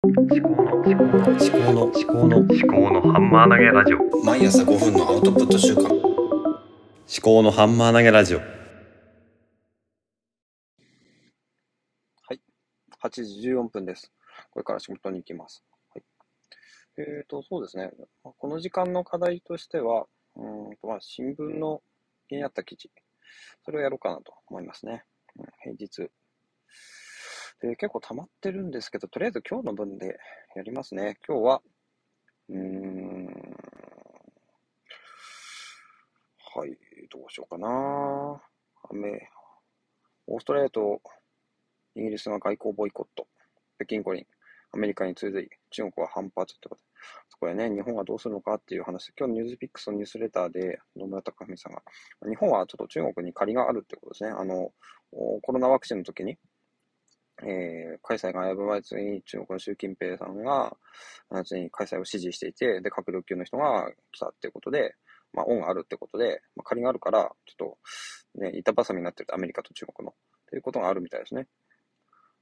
[0.00, 5.92] 思考の思考の思考の思考の思考のハンマー投げラジオ毎朝5分のアウトプット週間思
[7.20, 8.40] 考のハンマー投げラジオ
[13.02, 14.12] 8時14分です。
[14.50, 15.64] これから仕事に行きます。
[15.92, 16.04] はい、
[16.98, 17.90] えーと、そうですね。
[18.22, 20.06] まあこの時間の課題としては、
[20.36, 21.82] うーんとまあ、新聞の
[22.28, 22.90] 気になった記事、
[23.64, 25.02] それをやろうかなと思いますね。
[25.36, 26.10] うん、平日。
[27.60, 30.18] で結構溜まってるんですけど、とりあえず今日の分で
[30.54, 31.18] やりますね。
[31.26, 31.62] 今日は、
[32.48, 33.26] うーん、
[36.56, 36.78] はい、
[37.10, 38.40] どうしようかな。
[38.90, 39.28] 雨、
[40.26, 41.00] オーストラリアと
[41.94, 43.26] イギリスが外交ボイコット。
[43.76, 44.26] 北京五輪。
[44.70, 46.88] アメリカに続い中国は反発ってことで。
[47.40, 49.12] こでね、日本はどうするのかっていう話。
[49.16, 51.82] 今日ニュースピックスのニュースレターで野村隆文さんが、
[52.28, 54.30] 日本はちょっと中国に借りがあるってことですね。
[54.30, 54.72] あの、
[55.42, 56.36] コロナワクチンの時に、
[57.42, 60.76] えー開催が危ぶまれずに中国の習近平さんが、
[61.30, 64.94] 夏に開催を支持していて、で、閣僚級の人が来たっていうことで、
[65.32, 67.76] まあ、恩があるってことで、まあ、借りがあるから、ちょっ
[68.34, 70.14] と、ね、板挟みになってるとアメリカと中国の、
[70.48, 71.46] ということがあるみたいですね。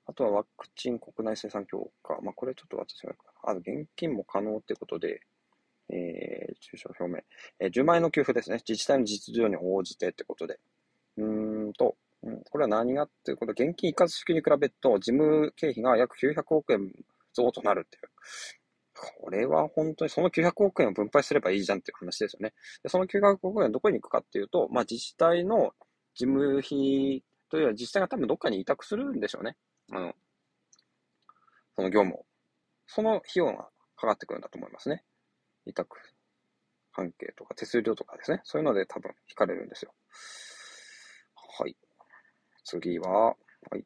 [0.07, 2.21] あとはワクチン国内生産強化。
[2.23, 5.21] まあ、これちょっと私が、あの、現金も可能ってことで、
[5.89, 7.21] えー、中小表明。
[7.61, 8.57] えー10万円の給付ですね。
[8.57, 10.59] 自治体の実情に応じてってことで。
[11.17, 16.93] うーんと、うん、これは何がっていうこと、現金一括支給に比べると、事務経費が約900億円
[17.35, 18.11] 増となるっていう。
[19.23, 22.55] これは本当にその900億円を分配すればいいじゃんっていう話ですよね。
[22.83, 25.75] でその900億円どこに行くかっていうと、まあ、自治体の
[26.15, 29.57] 事務費というよりは自治体が多分どっかに委託するんでしょうね。
[29.93, 30.15] あの、
[31.77, 32.27] その業務を。
[32.87, 35.05] その費用がかかってくるんだと思いますね。
[35.67, 35.99] 委託
[36.93, 38.41] 関係とか手数料とかですね。
[38.45, 39.93] そういうので多分引かれるんですよ。
[41.59, 41.77] はい。
[42.67, 43.37] 次は、
[43.71, 43.85] はい。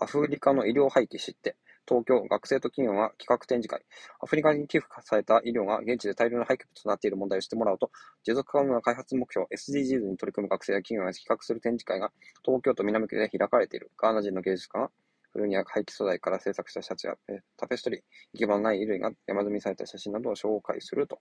[0.00, 1.56] アフリカの医療廃棄知って、
[1.86, 3.84] 東京学生と企業が企画展示会。
[4.20, 7.92] アフリカに寄付された医療が現地で大量の廃棄物となっている問題を知ってもらうと、
[8.24, 12.10] 持続可能な開発目標 SDGs に取り組む学生や企業が企画する展示会が
[12.44, 13.92] 東京都南区で開かれている。
[13.96, 14.90] ガーナ人の芸術家が
[15.32, 17.14] 古着や廃棄素材から制作したシャツや
[17.56, 18.00] タペストリー、
[18.32, 21.20] 行き場のない衣類が山積みされた写真などを紹介すると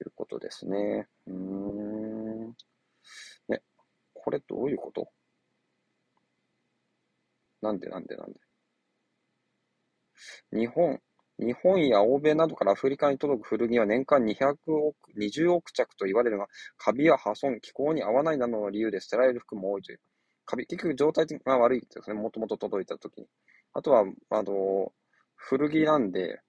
[0.00, 1.08] いうことですね。
[1.26, 2.48] うーん。
[3.48, 3.60] ね、
[4.14, 5.08] これどういうこと？
[7.62, 8.38] なんでなんでなんで
[10.52, 11.00] 日本、
[11.38, 16.46] 日本や欧米などからアフリカに届く古着は年間200億、20億着と言われるが、
[16.76, 20.00] カビや破損、気候に合わないなどの理由で捨てられる服も多いという。
[20.44, 22.14] カビ、結局状態が悪いですね。
[22.14, 23.26] もともと届いた時に。
[23.72, 24.92] あとは、あの、
[25.34, 26.40] 古着なんで、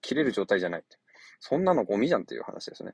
[0.00, 0.98] 切れる状態じゃないって。
[1.40, 2.92] そんなのゴミじゃんっていう話ですね。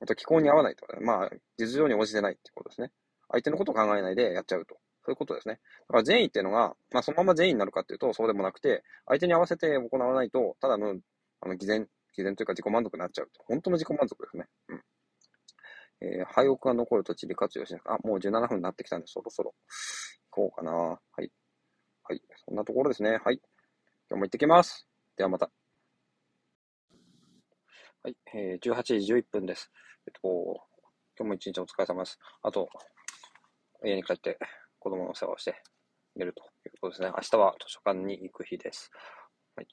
[0.00, 2.90] あと気候に合わないってことで、まあ、実情に応じてないってことですね。
[3.30, 4.76] 相手のことを考えないでやっちゃうと。
[5.04, 5.60] そういうことですね。
[5.88, 10.96] だから善意っていうのが、まあそのまま善意になるかっていうと、そうでもなくて、相手に合わせて行わないと、ただの、
[11.40, 13.30] あの、偽善、偽善というか自己満足になっちゃう。
[13.46, 14.46] 本当の自己満足ですね。
[14.68, 14.82] うん。
[16.00, 19.54] えー、廃屋が残る土地で活用しなくあ、もう17分になってきたんで、そろそろ
[20.30, 20.72] 行こうかな。
[20.72, 21.30] はい。
[22.04, 22.22] はい。
[22.46, 23.18] そんなところですね。
[23.24, 23.40] はい。
[24.08, 24.86] 今日も行ってきます。
[25.16, 25.50] ではまた。
[28.02, 28.16] はい。
[28.34, 29.70] えー、18時11分です。
[30.06, 30.20] えっと、
[31.18, 32.18] 今日も一日お疲れ様です。
[32.42, 32.68] あと、
[33.84, 34.38] 家に帰って
[34.84, 35.62] 子供の世話をして
[36.14, 37.08] 寝るということですね。
[37.08, 38.90] 明日は図書館に行く日です。
[39.56, 39.66] はい。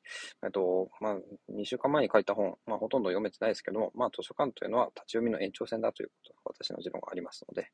[0.46, 1.16] えっと、まあ、
[1.52, 7.72] 2週間前に書いた本、まあ、ほとんど読めてないですけども、まあ、図書館というのは立ち読みの延長線だということが私の持論がありますので、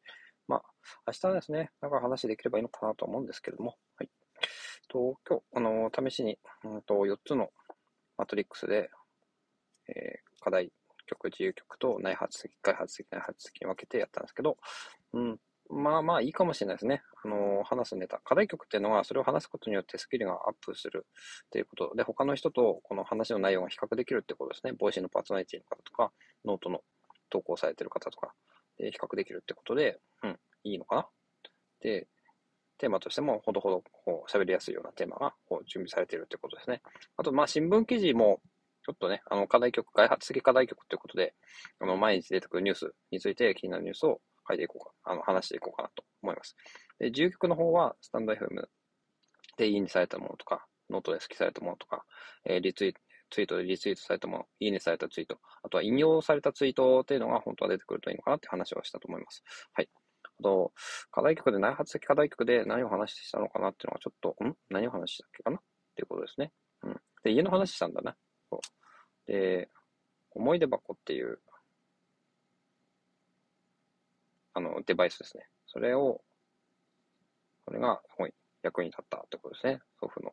[0.48, 0.62] まあ、
[1.06, 4.10] 明日はですね、なんか話できればいいのかなと思うんですけども、はい。
[4.90, 7.50] と、今日、あの、試しに、うんと、4つの
[8.18, 8.90] マトリックスで、
[9.90, 10.72] えー課題
[11.08, 14.58] 曲、自由曲と内発的、開発的、内発的に分けてやったんですけど、
[15.14, 15.38] うん、
[15.78, 17.04] まあまあいいかもしれないですね。
[17.24, 18.20] あの、話すネタ。
[18.20, 21.06] 課題曲っていうのは、それを話すことによってスキルがアップする
[21.46, 24.74] っていうことで、他の人とこの話の内容が比較できるってことですね。
[24.74, 26.12] ボイシーのパーソナリティの方とか、
[26.46, 26.82] ノートの
[27.30, 28.34] 投稿されてる方とか、
[28.78, 31.08] で比較できるってことで、うん、いいのかな
[31.82, 32.08] で、
[32.78, 36.82] テーマとしてもほどほどこう喋りやすいようなテーマがこう準備されているってことですね。
[37.18, 38.40] あと、まあ新聞記事も、
[38.86, 41.34] ちょっとね、あの課題曲、外発的課題曲ということで、
[41.80, 46.56] あの毎日出てくるニュースについて気になるニュースを書いていこうか、あの話していこうかなと思います。
[47.00, 48.68] で、自由曲の方は、スタンド FM
[49.58, 52.06] でいいねされたものとか、ノートで好きされたものとか、
[52.46, 52.94] えーリツイ
[53.30, 59.44] ツイートでリツイートされたもの、いいねされたツイート、あとは引用されたツイートっていうのが本当は出てくるといいのかなって話をしたと思います。
[59.74, 59.90] はい。
[60.40, 60.72] あと、
[61.12, 64.56] 課題曲で内発的課題曲で何を話したのかなっていうのがちょっと、ん？
[64.70, 65.58] 何を話したっけかな？
[65.58, 65.60] っ
[65.96, 66.52] ていうことですね。
[66.84, 67.02] うん。
[67.24, 68.14] で、家の話したんだね。
[68.50, 68.62] そ
[69.28, 69.32] う。
[69.32, 69.70] で、
[70.32, 71.42] 思い出箱っていう、
[74.58, 75.44] あの、デバイスですね。
[75.68, 76.20] それを、
[77.66, 78.34] それが、すごい
[78.64, 79.80] 役に立ったってことですね。
[80.00, 80.32] 祖父の、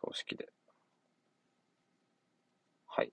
[0.00, 0.48] 葬式で。
[2.86, 3.12] はい。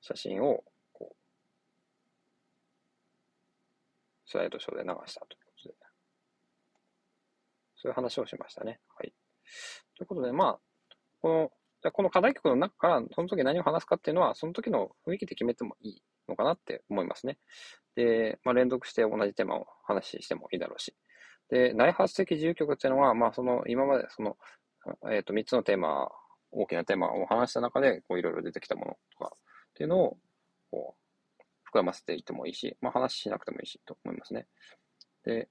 [0.00, 1.16] 写真を、こう、
[4.28, 5.74] スライドショーで流したということで。
[7.76, 8.80] そういう話をしましたね。
[8.96, 9.14] はい。
[9.96, 17.38] ということで、まあ、この、じゃこの課題曲の中から、その時何を話すかっていうのは、その時の雰囲気で決めてもいいのかなって思いますね。
[17.96, 20.94] で、まあ、連続して同じテーマを話してもいいだろうし。
[21.50, 24.36] で、内発的自由曲っていうのは、まあ、その、今までその、
[25.10, 26.08] えっ、と、3つのテーマ、
[26.50, 29.38] 大きなテーマを話した中で、こう、いろいろ出てきたものとかっ
[29.74, 30.18] ていうのを、
[30.70, 30.96] こ
[31.38, 31.42] う、
[31.72, 34.46] 膨らませていってもいいし、まあ、話しなくてもいいし、と思いますね。
[35.24, 35.48] で、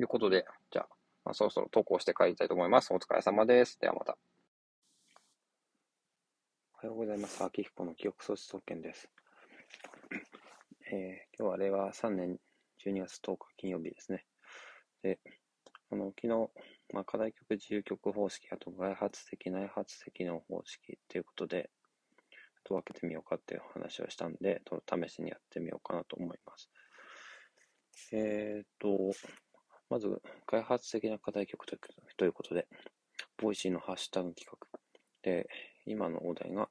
[0.00, 0.88] いうことで、じゃあ、
[1.24, 2.92] まあ、そろそろ投稿して帰りたいと思います。
[2.92, 3.78] お疲れ様です。
[3.80, 4.16] ではまた。
[6.74, 7.42] おはようございます。
[7.42, 9.08] 秋彦の記憶喪失総研です。
[10.88, 12.36] えー今日は令和3年
[12.86, 14.24] 12月10日金曜日ですね。
[15.02, 15.18] で、
[15.90, 16.48] あの、昨日、
[16.94, 21.70] まあ、課題曲、自由曲方式、あと外発的、内発的の方式ということで、
[22.62, 26.70] と分けてみようかっていう話をしたんで、と試しにやってみようかなと思います。
[28.12, 29.10] えっ、と、
[29.90, 32.68] まず、外発的な課題曲ということで、
[33.38, 34.78] ボイシーのハッシュタグ企画。
[35.22, 35.48] で、
[35.84, 36.70] 今のお題が、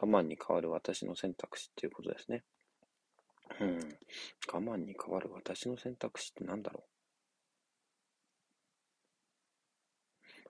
[0.00, 2.44] 我慢に変わる私の選択肢っていうことですね。
[3.62, 3.78] うん。
[4.52, 6.84] 我慢に変わる私の選択肢って何だろ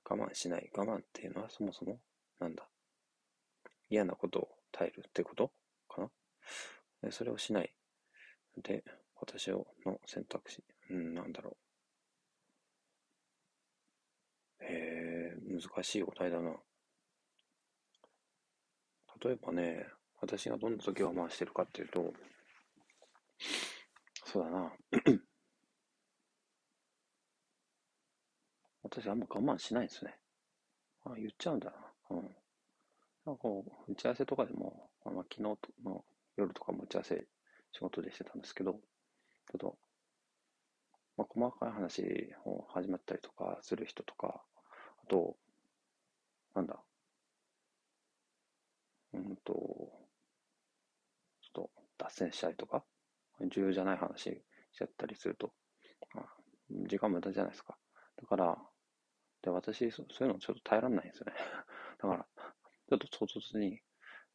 [0.09, 0.15] う？
[0.15, 0.71] 我慢しない。
[0.75, 1.99] 我慢っていうのはそもそも
[2.41, 2.65] なんだ？
[3.91, 5.53] 嫌なことを耐えるってこと
[5.89, 6.09] かな？
[7.03, 7.75] でそれをしない。
[8.63, 8.83] で、
[9.21, 10.65] 私をの選択肢。
[10.91, 11.57] うん、なんだろ
[14.61, 14.65] う。
[14.65, 16.55] へえ、難しいお題だな。
[19.25, 19.87] 例えばね、
[20.21, 22.13] 私がどんな時を我慢してるかっていうと、
[24.25, 24.73] そうだな。
[28.83, 30.19] 私あんま我慢しないですね。
[31.05, 31.77] あ、言っちゃうんだな。
[32.11, 32.37] うん。
[33.25, 36.05] なんかこう、打ち合わせとかでも、まあ、昨日の
[36.37, 37.27] 夜とかも打ち合わせ
[37.73, 38.79] 仕事でしてたんですけど、ちょ
[39.57, 39.79] っと、
[41.17, 44.43] まあ、細かい話を始まったりとかする人とか、
[45.05, 45.37] あと、
[46.55, 46.83] なんだ、
[49.15, 52.85] うんと、ちょっと脱線したりとか、
[53.49, 54.43] 重要じゃない話し
[54.77, 55.53] ちゃったりすると、
[56.71, 57.77] 時間無駄じゃないですか。
[58.17, 58.59] だから、
[59.43, 61.33] で、私、そういうのちょっと耐えられないんですよね。
[61.99, 62.27] だから、
[62.89, 63.81] ちょっと唐突に、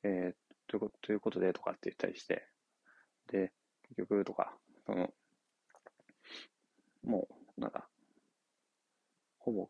[0.03, 0.35] えー、
[0.67, 2.47] ということということでとかって言ったりして、
[3.27, 5.13] で、結局とか、その、
[7.03, 7.27] も
[7.57, 7.87] う、なんだ、
[9.37, 9.69] ほぼ、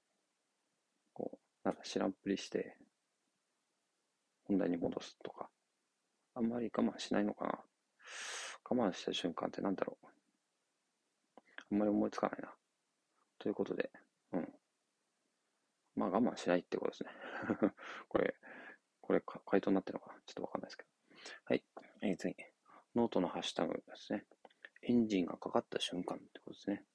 [1.13, 2.78] こう、なんか知らんぷりして、
[4.45, 5.50] 本題に戻すとか、
[6.33, 7.63] あんまり我慢しないのかな。
[8.69, 10.08] 我慢した瞬間ってなんだろう。
[11.72, 12.54] あんまり思いつかないな。
[13.40, 13.92] ということで、
[14.34, 14.48] うん。
[15.96, 17.10] まあ我慢しないってことですね。
[18.10, 18.36] これ、
[19.02, 20.90] これ回答になってるのかなちょっとわかんないですけど。
[21.46, 21.64] はい。
[22.02, 22.36] えー、次。
[22.96, 24.25] ノートのハッシュタグですね。
[24.81, 26.86] エンジンがかかった瞬間ってことですね。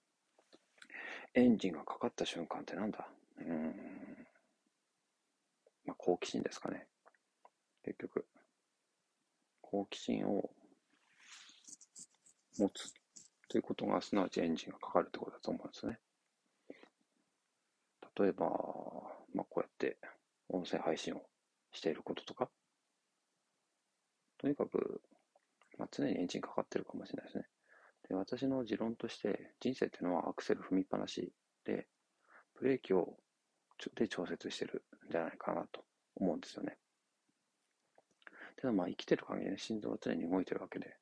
[1.34, 3.08] エンジンがかかった瞬間ってなんだ？
[3.38, 4.26] うん。
[5.84, 6.88] まあ好奇心ですかね。
[7.82, 8.26] 結局。
[9.60, 10.54] 好奇心を
[12.58, 12.92] 持つ
[13.48, 15.98] ということが、すなわちエンジンがかかるってことだと思うんですね。
[18.18, 18.46] 例えば、
[19.34, 19.98] まあ、こうやって
[20.48, 21.22] 音声配信を
[21.72, 22.50] していることとか、
[24.38, 25.00] とにかく、
[25.78, 27.44] まあ、常にエンジンかかってるかもしれないですね。
[28.08, 31.32] で、私の持論として、人生っていうのはアクセル踏みっぱなし
[31.64, 31.86] で、
[32.58, 33.16] ブレーキを
[33.78, 35.84] ちょで調節してるんじゃないかなと
[36.16, 36.76] 思うんですよね。
[38.56, 40.96] ただまあ生きてる限りね、心臓は常に動いてるわけで。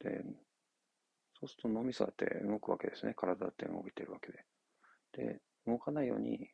[0.00, 0.22] で、
[1.40, 3.14] そうすると脳みそだって動くわけですね。
[3.14, 4.44] 体だって動いてるわけで。
[5.12, 6.50] で、動かないように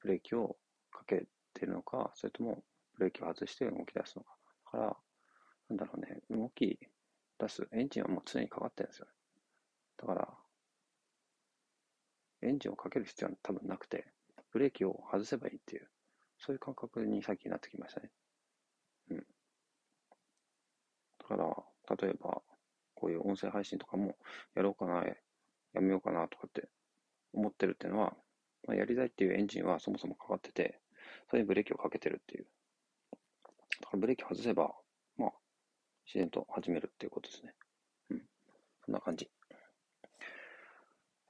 [0.00, 0.56] ブレーキを
[0.90, 2.62] かけてるのか、それとも
[2.96, 4.36] ブレーキを外して動き出すのか。
[4.66, 4.96] だから、
[5.70, 6.78] なんだろうね、動き
[7.38, 9.12] 出す、エンジンはもう常にかかってるんですよね。
[9.96, 10.28] だから、
[12.42, 14.06] エンジンをかける必要は多分なくて、
[14.52, 15.88] ブレーキを外せばいいっていう、
[16.38, 18.10] そういう感覚に最近なってきましたね。
[19.10, 19.26] うん。
[21.18, 22.42] だから、例えば、
[23.04, 24.16] こういう音声配信とかも、
[24.54, 25.04] やろうかな、
[25.74, 26.70] やめようかなとかって
[27.34, 28.16] 思ってるっていうのは、
[28.66, 30.80] まあ、やりたいっていうエンジンはそもそもかかってて、
[31.28, 32.46] それにブレーキをかけてるっていう。
[33.82, 34.72] だからブレーキ外せば、
[35.18, 35.32] まあ、
[36.06, 37.52] 自然と始めるっていうことですね。
[38.08, 38.22] うん。
[38.86, 39.28] そんな感じ。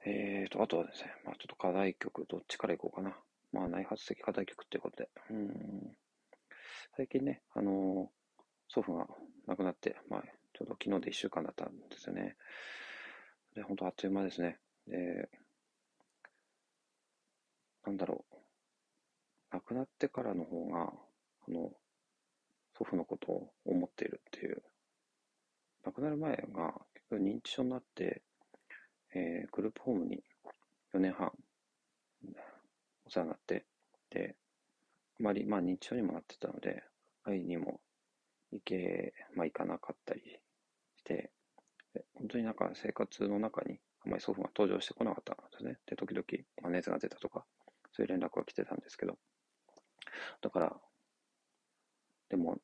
[0.05, 3.17] えーと、あとはですね、まあちょっと課題曲、どっちからいこうかな。
[3.51, 5.09] まあ内発的課題曲っていうことで。
[5.31, 5.97] うん。
[6.95, 8.25] 最近ね、あのー
[8.67, 9.07] 祖父が
[9.47, 10.23] 亡くなって、まあ、
[10.57, 12.37] ちょうど昨日で1週間だったんですよね。
[13.55, 14.57] で、本当あっという間ですね。
[14.87, 15.29] で、
[17.85, 18.35] なんだろう、
[19.51, 20.93] 亡くなってからの方が、
[21.47, 21.71] あの、
[22.77, 24.63] 祖父のことを思っているっていう、
[25.83, 28.21] 亡くなる前が結局認知症になって、
[29.13, 30.23] えー、グループホームに
[30.93, 31.31] 4年半
[33.05, 33.65] お世話になって、
[34.09, 34.35] で、
[35.19, 36.83] あまり、まあ認知症にもなってたので、
[37.23, 37.79] 会いにも
[38.51, 40.21] 行け、まあ行かなかったり
[40.97, 41.31] して、
[42.15, 45.77] 本当になんか生活の中にあまり祖父が登場してこなかったんですね。
[45.85, 46.25] で、時々、
[46.61, 47.45] まあ、熱が出たとか、
[47.91, 49.17] そういう連絡が来てたんですけど、
[50.41, 50.75] だから、
[52.29, 52.57] でも、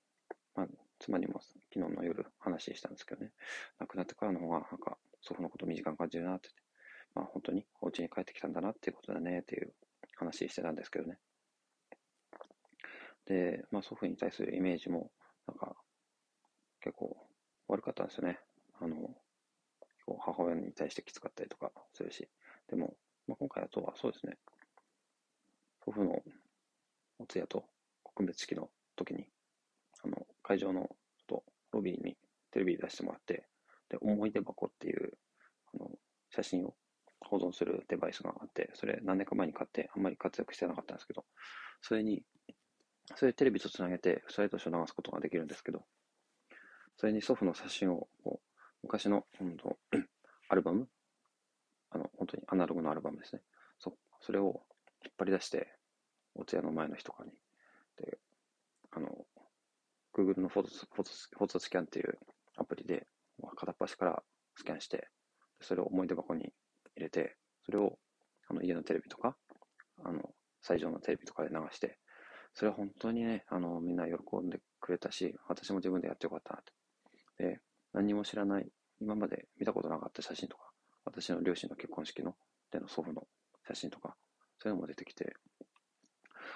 [0.56, 0.68] まあ、
[1.00, 3.32] 妻にも昨日の夜話したんですけどね、
[3.80, 6.50] 亡くなってからの方が、なんか、祖父のこと身近に感じるなって
[7.14, 9.74] まあ本当にお家に帰ってきたんだなっていうことだねっていう
[10.16, 11.18] 話してたんですけどね。
[13.26, 15.12] で、まあ祖父に対するイメージも、
[15.48, 15.76] なんか、
[16.82, 17.16] 結構
[17.68, 18.40] 悪かったんですよね。
[20.56, 22.28] に対してきつかったりとかするし。
[22.70, 22.96] でも、
[23.28, 24.38] まあ、今回あとはそうですね。
[25.84, 26.22] 祖父の
[27.20, 27.66] お通夜と
[28.04, 29.28] 告別式の時に、
[30.04, 30.90] あの、会場の
[31.28, 32.18] とロビーに
[32.52, 33.48] テレビ出してもらって、
[33.90, 35.18] で、思い出箱っていう、
[35.74, 35.92] あの、
[36.30, 36.76] 写真を
[37.22, 41.26] 保存するデバイスがあって、それ何年か前に買ってあんまり活躍してなかったんですけど、
[41.82, 42.24] それに、
[43.16, 45.84] それテレビとつなげてスライドショー流すことができるんですけど、
[46.98, 48.08] それに祖父の写真を、
[48.84, 49.78] 昔の、本当
[50.52, 50.86] アルバム？
[51.92, 53.42] あの、本当にアナログのアルバムですね。
[53.80, 54.66] そ、それを
[55.06, 55.74] 引っ張り出して、
[56.36, 57.32] お通夜の前の日とかに、
[57.98, 58.20] で、
[58.92, 59.08] あの、
[60.14, 62.20] Google のフォトフォトフォトスキャンっていう
[62.58, 63.08] アプリで、
[63.56, 64.24] 片っ端から
[64.58, 65.08] スキャンして、
[65.62, 66.52] それを思い出箱に
[66.98, 67.98] 入れて、それを
[68.50, 69.38] あの家のテレビとか、
[70.04, 70.20] あの、
[70.62, 71.98] 最上のテレビとかで流して、
[72.54, 74.14] それは本当にね、あの、みんな喜
[74.46, 76.74] んでくれたし、私も自分でやってよかったなと。
[77.38, 77.62] で、
[77.94, 78.68] 何も知らない、
[79.02, 80.72] 今まで見たことなかった写真とか、
[81.04, 82.36] 私の両親の結婚式の、
[82.72, 83.28] での祖父の
[83.68, 84.16] 写真とか、
[84.60, 85.34] そういうのも出てきて、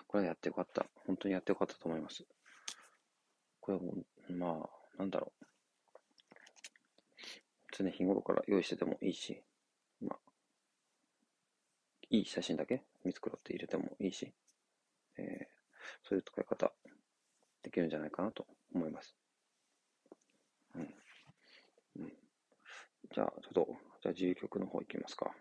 [0.07, 0.85] これはやってよかった。
[1.07, 2.23] 本当にやってよかったと思います。
[3.59, 3.93] これはも
[4.29, 5.45] うまあ、なんだろう。
[7.77, 9.41] 常日頃から用意しててもいいし、
[9.99, 10.17] まあ、
[12.09, 14.31] いい写真だけ見繕って入れてもいいし、
[15.17, 15.25] えー、
[16.07, 16.71] そういう使い方
[17.63, 19.15] できるんじゃないかなと思います。
[20.75, 20.93] うん。
[21.97, 22.13] うん、
[23.55, 23.67] と、
[24.01, 25.31] じゃあ自由曲の方行きますか。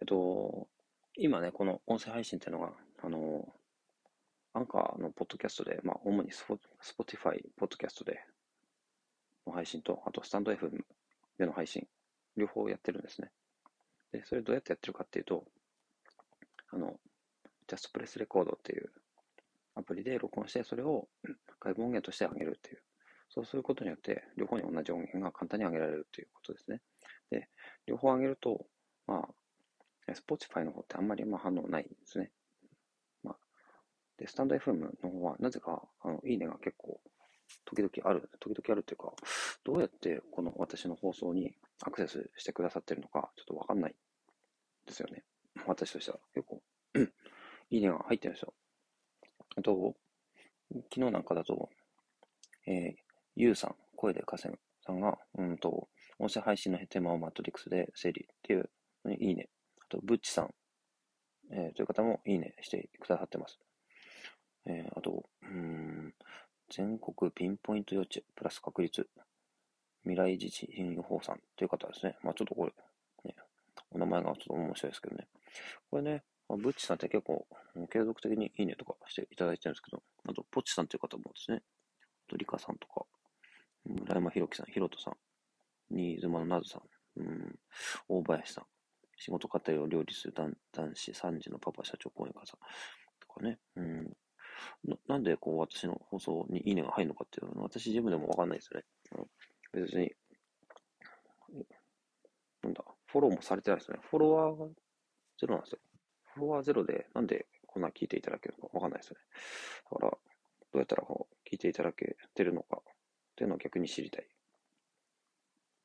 [0.00, 0.66] えっと、
[1.14, 3.44] 今ね、この音声配信っていうのが、あの、
[4.54, 8.24] アンカーのポッドキャストで、まあ、主にスポスポティファイポッドキャストで
[9.46, 10.70] の配信と、あとスタンド F
[11.38, 11.86] での配信、
[12.36, 13.30] 両方やってるんですね。
[14.12, 15.44] で、それどうやってやってるかっていうと、
[16.70, 16.98] あの、
[17.66, 18.90] Just Press Record っていう
[19.74, 21.08] アプリで録音して、それを
[21.60, 22.82] 外部音源として上げるっていう。
[23.30, 26.80] そうすることによって、両方に同じ音源が簡単に上げられるということですね。
[27.98, 28.66] で、両方上げると、
[29.06, 32.30] まあ、Spotify の方ってあんまりまあ反応ないんですね。
[33.22, 33.36] まあ、
[34.18, 37.00] で、スタンド FM の方は、なぜか、あの、いいねが結構、
[37.64, 39.12] 時々ある、時々あるっていうか、
[39.64, 43.94] どうやってこの私の放送にアクセスしてくださってるのか、ちょっとわかんない
[44.86, 45.24] ですよね。
[45.66, 46.18] 私としては。
[46.34, 46.62] 結構、
[47.70, 48.54] いいねが入ってるんですよ。
[49.56, 49.94] あと、
[50.92, 51.70] 昨日なんかだと、
[52.66, 52.94] えー、
[53.36, 55.87] ゆうさん、声で稼ぐさんが、うんと、
[56.18, 58.70] 音声配信のテーマをマトリックスで整理っていう
[59.18, 59.48] いいね。
[59.80, 60.54] あと、ブッチさん、
[61.50, 63.58] えー、という方もいいねしてくださってます。
[64.66, 66.14] えー、あと、うん、
[66.70, 69.08] 全国ピンポイント予知プラス確率
[70.02, 72.16] 未来自治予報さんという方ですね。
[72.22, 72.72] まあちょっとこれ、
[73.24, 73.34] ね、
[73.90, 75.28] お名前がちょっと面白いですけどね。
[75.90, 77.46] これね、まあ、ブッチさんって結構
[77.90, 81.62] 継続的にいいねとかしていただいてるんですけど、あと、ポッチさんという方もですね、
[82.26, 83.04] あと、リカさんとか、
[83.84, 85.16] 村山弘樹さん、ヒロトさん、
[85.90, 87.58] 新妻のなずさん、うん、
[88.08, 88.64] 大林さん、
[89.16, 90.54] 仕事家庭を料理する男
[90.94, 92.60] 子3時のパパ社長講演家さん
[93.20, 94.16] とかね、うん、
[94.84, 98.86] ななんでこう私の放送にいいねが入るのかっていうのは私自分でもわかんないですよね。
[99.72, 100.10] 別に、
[102.62, 104.02] なんだ、フォローもされてないですよね。
[104.08, 104.66] フォロワーが
[105.38, 105.78] ゼロなんですよ。
[106.34, 109.24] フォロワーゼロで、なんでこんな聞いていただけるのかわかんないですよね。
[109.90, 110.18] だから、ど
[110.74, 112.94] うやったらこう聞いていただけてるのかっ
[113.36, 114.28] ていうのを逆に知りたい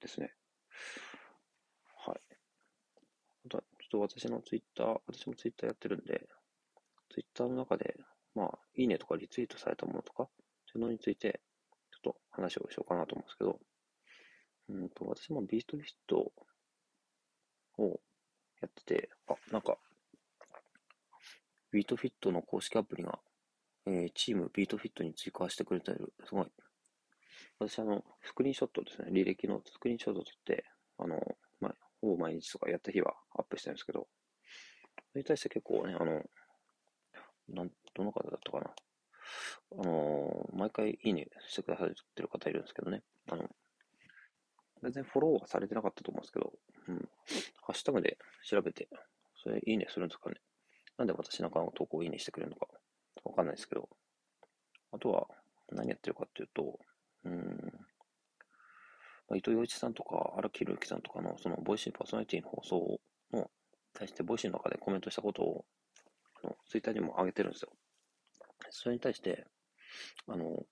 [0.04, 0.34] ですね。
[2.06, 2.20] はい。
[3.46, 6.28] あとは、ちょっと私のツイッター、私もツイッターやってるんで、
[7.10, 7.96] ツイッターの中で、
[8.36, 10.28] まあ、いいねとかリツイートされたものとか、
[10.66, 11.42] そういうのについて、
[11.92, 13.60] ちょっと話をしようかなと思うんですけど、
[14.70, 16.32] うんと、私もビートフィット
[17.78, 18.00] を
[18.62, 19.78] やってて、あ、なんか、
[21.72, 23.20] ビートフィットの公式アプリが、
[23.86, 26.14] えー、チームビートフィットに追加してくれてる。
[26.26, 26.46] すごい。
[27.68, 30.66] 私、あの、スクリーンショットですね、履歴のスクリーンショットを撮って、
[30.98, 31.20] あの、
[31.60, 34.08] まあ、ほぼ毎日とかやった日はアップしてるんですけど、
[35.12, 36.22] それに対して結構ね、あの、
[37.96, 38.72] どの方だったかな。
[39.80, 43.02] あの毎回いいねしてくださってる方いるんですけどね。
[43.30, 43.50] あの、
[44.82, 46.54] 全然フォローはされてなかったと思うんですけど、
[46.88, 47.10] うん。
[47.62, 48.88] ハッシュタグで調べて、
[49.42, 50.36] それいいねするんですかね。
[50.98, 52.68] なんで私なんかの投稿をいいねしてくれるのか
[53.24, 53.90] わかんないですけど、
[54.92, 55.28] あとは
[55.72, 56.80] 何やってるかっていうと、
[57.26, 57.36] うーん、
[59.30, 63.00] まあ、伊藤羊一さんとか荒木博行さんとかのそのボイシーパーソナリティの放送
[63.34, 63.50] の
[63.94, 65.66] 対してボイシーの中でコメントしたことを
[66.44, 67.70] あのツイッターにも上げてるんですよ。
[68.72, 69.46] それに対して、
[70.28, 70.64] あの、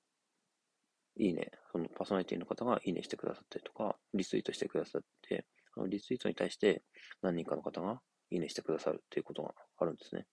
[1.18, 6.84] いいね、そのパーソナリティの方がいいねしてくださったりとか、リツイートしてくださって、あのリツイートに対して
[7.22, 10.26] 何人かの方がいいねしてくださるっていうことがあるんですね。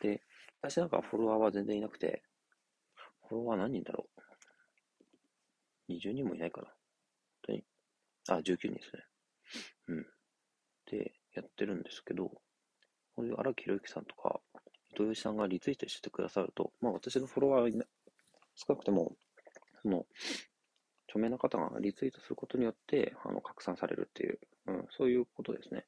[0.00, 0.22] で、
[0.60, 2.22] 私なんかフォロワーは全然いなくて、
[3.28, 4.08] フォロワー何人だろ
[5.88, 6.68] う ?20 人もいないかな。
[7.42, 7.64] 当に。
[8.28, 9.04] あ、19人ですね。
[9.88, 10.06] うん。
[10.90, 12.28] で、やってるんですけど、
[13.14, 14.40] こういう荒木宏之さんとか、
[14.90, 17.84] 伊藤洋一さんがリツイートしてくださると、まあ私のフォロワーはいな
[18.54, 19.16] 少なくても、
[19.82, 20.06] その、
[21.08, 25.84] 著名な方がリツイートすることによって、あの、拡散されるっていう、うん、そういうことですね。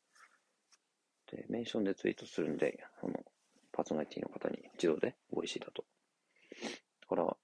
[1.31, 3.15] で、メンションでツイートするんで、あの、
[3.73, 5.85] パーソナリティの方に自動で、美味しいだと。
[7.03, 7.37] だから、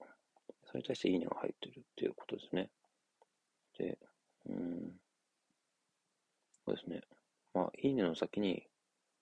[0.65, 2.69] それに対していいねが入ってるっていうことですね。
[3.77, 3.97] で、
[4.47, 4.99] うん、
[6.65, 7.01] そうですね。
[7.53, 8.63] まあ、いいねの先に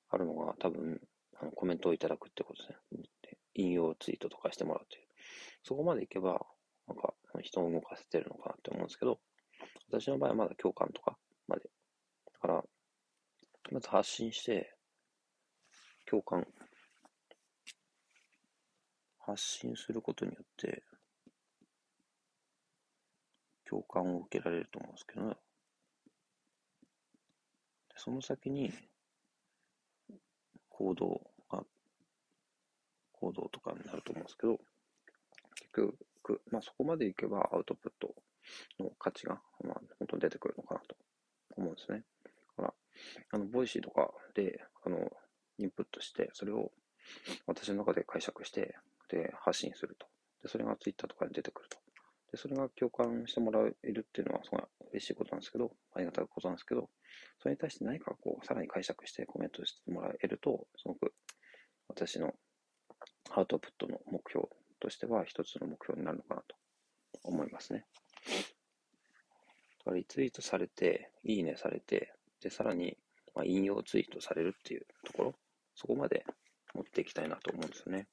[0.10, 1.01] あるのが多分、
[1.41, 3.00] あのコメントをいただくってことですね。
[3.56, 5.03] 引用ツイートとかしてもらうという。
[5.63, 6.46] そこまでいけば、
[6.88, 9.20] なんか、人を動かせてるのかなって思うんですけど、
[9.89, 11.70] 私の場合はまだ共感とかまで。
[12.34, 12.63] だから、
[13.72, 14.75] まず発信して、
[16.06, 16.48] 共感。
[19.20, 20.84] 発信することによって、
[23.70, 25.36] 共感を受けられると思うんですけどね。
[27.98, 28.72] その先に、
[30.70, 31.22] 行動
[31.52, 31.64] が、
[33.12, 34.60] 行動とかになると思うんですけど、
[35.56, 35.92] 結
[36.24, 38.16] 局、まあそこまでいけばアウトプット
[38.82, 40.96] の価値が、まあ本当に出てくるのかなと
[41.58, 42.03] 思うんですね。
[42.24, 42.74] だから、
[43.32, 45.12] あの、ボイシーとかで、あの、
[45.58, 46.72] インプットして、それを
[47.46, 48.75] 私の中で解釈して、
[49.10, 50.08] で、発信すると。
[50.42, 51.77] で、それがツイッターとかに出てくると。
[52.31, 54.61] で、それが共感してもらえるっていうのは、すごい
[54.92, 56.89] 嬉しいことなんですけど、ありがたいことなんですけど、
[57.39, 61.13] それに対して何かこう、さらに解釈してコメントしてもらえると、すごく
[61.87, 62.33] 私の
[63.31, 64.48] アウトプットの目標
[64.79, 66.55] としては一つの目標になるのかなと
[67.24, 67.85] 思いますね。
[69.79, 72.98] だからリツイートされて、いいねされて、で、さらに、
[73.35, 75.33] ま、引用ツイートされるっていうところ、
[75.75, 76.25] そこまで
[76.74, 78.07] 持っていきたいなと思うんですよね。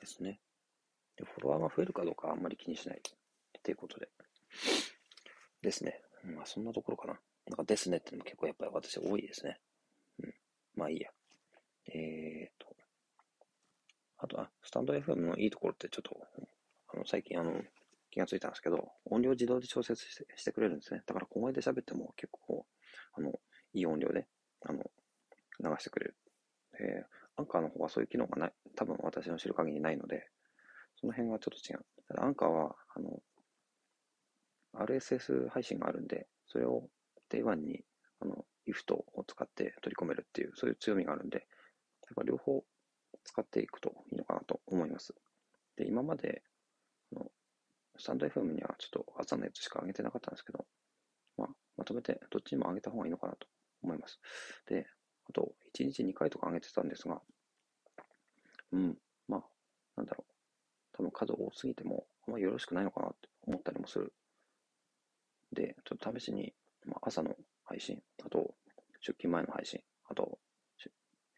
[0.00, 0.38] ですね。
[1.16, 4.08] で、フォワーが増えるかどうかあんまり気にしないっていうことで。
[5.60, 6.00] ですね。
[6.24, 7.20] まあそんなところかな。
[7.46, 9.60] なんかですねってのも結構やっぱり私多いですね。
[10.22, 10.34] うん。
[10.74, 11.10] まあいいや。
[11.92, 12.74] えーと。
[14.18, 16.16] あと、あ、スタンド FM のいいところってちょっと、
[16.88, 17.52] あの、最近あの、
[18.10, 21.02] 気がついたんですけど、音量自動で調節してしてくれるんですね。
[21.04, 22.64] だから小声で喋っても結構、
[23.12, 23.32] あの、
[23.74, 24.26] いい音量で、
[24.62, 24.90] あの、
[25.60, 26.16] 流してくれる。
[26.80, 30.28] えーアンカーの方はそういう機能がない、多分私の知る限りないので、
[31.04, 31.84] その辺はちょっと違う。
[32.08, 33.20] ただアンカーは、あの、
[34.72, 36.88] RSS 配信があるんで、それを
[37.30, 37.84] Day1 に、
[38.20, 41.46] あの、IFT を使って取り込めるっていう、そういう強みがあるんで、やっ
[42.16, 42.64] ぱ両方
[43.22, 45.14] 使っていくといいのかなと思います。
[45.76, 46.42] で、今まで、
[47.14, 47.30] あの、
[47.98, 50.64] スタンド FM にはちょっと朝のやつしか上げてなかったんですけど、
[51.36, 53.46] まあ、まとめてどっちにも上げた方がいいのかなと
[53.82, 54.18] 思います。
[54.66, 54.86] で、
[55.28, 57.20] あと、1日2回とか上げてたんですが、
[58.72, 58.96] うん、
[59.28, 59.44] まあ、
[59.98, 60.33] なんだろう。
[60.96, 64.12] 多分数多すぎても、あんまよろしくないのかなって思ったりもする。
[65.52, 66.54] で、ちょっと試しに、
[66.86, 68.54] まあ、朝の配信、あと、
[69.00, 70.38] 出勤前の配信、あと、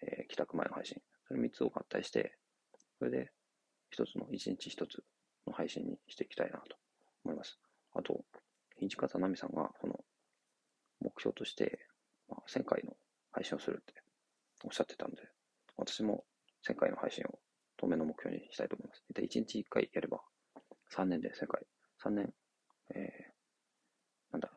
[0.03, 2.37] えー帰宅前の配信、それ3つを合体して、
[2.99, 3.31] それで、
[3.91, 5.03] 一つの、1日1つ
[5.47, 6.77] の配信にしていきたいなと
[7.25, 7.59] 思います。
[7.95, 8.25] あと、
[8.79, 10.05] 土方奈美さんが、その、
[11.01, 11.87] 目標として、
[12.29, 12.93] まあ、1000回の
[13.33, 13.95] 配信をするって
[14.65, 15.23] おっしゃってたんで、
[15.77, 16.25] 私も
[16.67, 17.39] 1000回の配信を
[17.77, 19.05] 当面の目標にしたいと思います。
[19.15, 20.21] 大体1日1回やれば、
[20.95, 21.67] 3年で1000回。
[22.03, 22.35] 3年、
[22.95, 24.51] えー、なんだ、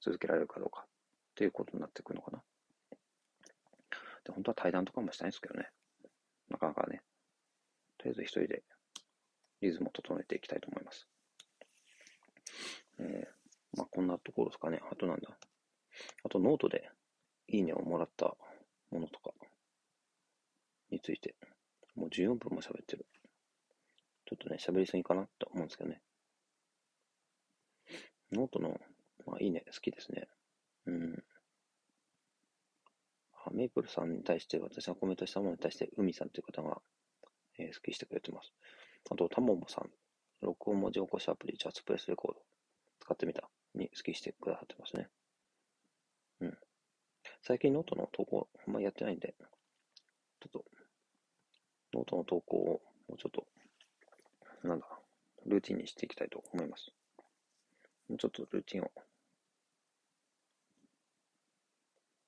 [0.00, 0.88] 続けられるかどうかっ
[1.34, 2.42] ていうことになってくるのかな。
[4.24, 5.70] で、本当は対談とかもしたいんですけどね。
[6.48, 7.02] なかなかね、
[7.98, 8.62] とりあえず一人で
[9.60, 11.08] リズムを整えていきたいと思います。
[12.98, 14.80] えー、まあこんなところですかね。
[14.90, 15.36] あとなんだ。
[16.24, 16.90] あとノートで
[17.48, 18.36] いいねをもらった
[18.90, 19.32] ものとか
[20.90, 21.34] について、
[21.94, 23.06] もう14分も喋ってる。
[24.26, 26.00] ちょっとね、喋りすぎかなと思うんですけどね。
[28.32, 28.80] ノートの、
[29.26, 30.28] まあいいね、好きですね。
[30.86, 31.24] うん。
[33.44, 36.80] あメイプルさんに対して、私がコメントしたものに対して、海さんという方が、
[37.58, 38.52] えー好きしてくれてます。
[39.10, 39.90] あと、タモモさん、
[40.42, 42.40] 録音文字起こしアプリ、 Just Press Record、
[43.00, 45.08] 使ってみた、に好きしてくださってますね。
[46.40, 46.58] うん。
[47.42, 49.34] 最近ノートの投稿、あんまりやってないんで、
[50.40, 50.64] ちょっと、
[52.06, 53.46] ノートの投稿をもうちょっと、
[54.62, 54.86] なんだ、
[55.46, 56.90] ルーティンにしていきたいと思います。
[58.08, 58.90] もうちょっとルーティンを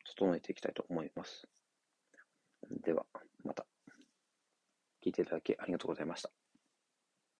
[0.05, 1.47] 整えていきたいと思います。
[2.85, 3.07] では、
[3.45, 3.67] また。
[5.05, 6.48] 聞いていただきありがとうございました。